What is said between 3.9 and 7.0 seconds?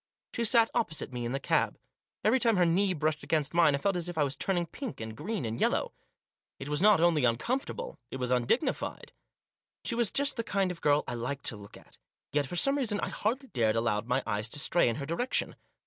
as if I was turning pink and green and yellow. It was not